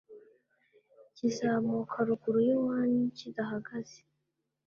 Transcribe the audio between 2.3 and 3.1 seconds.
yiwanyu